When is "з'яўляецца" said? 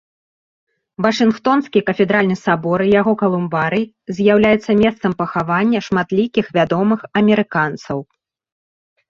4.21-4.71